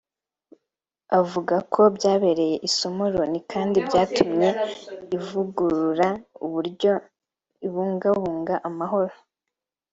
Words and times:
avuga 1.19 1.55
ko 1.73 1.81
byabereye 1.95 2.55
isomo 2.67 3.03
Loni 3.13 3.39
kandi 3.51 3.77
byatumye 3.87 4.49
ivugurura 5.17 6.07
uburyo 6.45 6.91
ibungabunga 7.65 8.55
amahoro 8.69 9.15